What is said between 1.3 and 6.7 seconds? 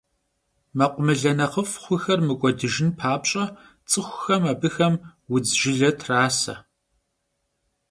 nexhıf' xhuxer mık'uedıjjın papş'e, ts'ıxuxem abıxem vudz jjıle trase.